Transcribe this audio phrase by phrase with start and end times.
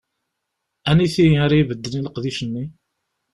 [0.89, 2.65] Aniti ara ibedden i leqdic-nni?